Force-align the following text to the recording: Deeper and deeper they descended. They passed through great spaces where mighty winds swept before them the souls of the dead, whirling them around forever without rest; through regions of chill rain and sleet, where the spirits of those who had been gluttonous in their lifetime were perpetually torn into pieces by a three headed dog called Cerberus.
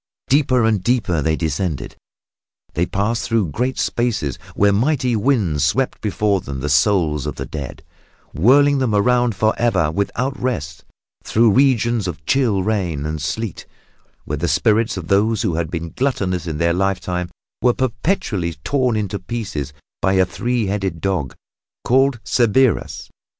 Deeper 0.29 0.63
and 0.65 0.83
deeper 0.83 1.21
they 1.21 1.35
descended. 1.35 1.95
They 2.73 2.87
passed 2.87 3.21
through 3.27 3.49
great 3.51 3.77
spaces 3.77 4.39
where 4.55 4.73
mighty 4.73 5.15
winds 5.15 5.63
swept 5.63 6.01
before 6.01 6.41
them 6.41 6.59
the 6.59 6.69
souls 6.69 7.27
of 7.27 7.35
the 7.35 7.45
dead, 7.45 7.83
whirling 8.33 8.79
them 8.79 8.95
around 8.95 9.35
forever 9.35 9.91
without 9.91 10.35
rest; 10.41 10.85
through 11.23 11.51
regions 11.51 12.07
of 12.07 12.25
chill 12.25 12.63
rain 12.63 13.05
and 13.05 13.21
sleet, 13.21 13.67
where 14.25 14.37
the 14.39 14.47
spirits 14.47 14.97
of 14.97 15.07
those 15.07 15.43
who 15.43 15.53
had 15.53 15.69
been 15.69 15.91
gluttonous 15.91 16.47
in 16.47 16.57
their 16.57 16.73
lifetime 16.73 17.29
were 17.61 17.71
perpetually 17.75 18.55
torn 18.63 18.95
into 18.97 19.19
pieces 19.19 19.71
by 20.01 20.13
a 20.13 20.25
three 20.25 20.65
headed 20.65 20.99
dog 20.99 21.35
called 21.83 22.19
Cerberus. 22.25 23.11